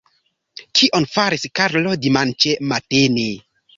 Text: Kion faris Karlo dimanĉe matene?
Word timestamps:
Kion 0.79 1.05
faris 1.15 1.45
Karlo 1.59 1.93
dimanĉe 2.07 2.57
matene? 2.73 3.29